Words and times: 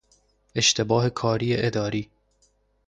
اشتباهکاری 0.55 1.57
اداری 1.65 2.09